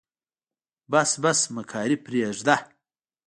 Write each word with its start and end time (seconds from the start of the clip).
بس 0.91 1.11
بس 1.23 1.39
مکاري 1.55 1.97
پرېده. 2.05 2.55